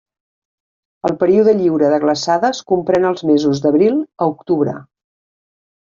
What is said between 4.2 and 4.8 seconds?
a octubre.